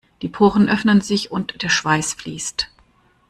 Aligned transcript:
Die 0.23 0.29
Poren 0.29 0.67
öffnen 0.67 1.01
sich 1.01 1.29
und 1.29 1.61
der 1.61 1.69
Schweiß 1.69 2.13
fließt. 2.15 2.69